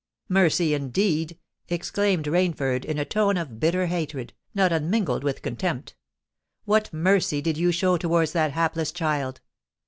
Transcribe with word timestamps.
"Mercy, 0.29 0.73
indeed!" 0.73 1.37
exclaimed 1.69 2.25
Rainford 2.25 2.85
in 2.85 2.97
a 2.97 3.05
tone 3.05 3.37
of 3.37 3.59
bitter 3.59 3.85
hatred, 3.85 4.33
not 4.55 4.71
unmingled 4.71 5.23
with 5.23 5.43
contempt: 5.43 5.93
"what 6.65 6.91
mercy 6.91 7.39
did 7.39 7.55
you 7.55 7.71
show 7.71 7.97
towards 7.97 8.31
that 8.31 8.53
hapless 8.53 8.91
child? 8.91 9.41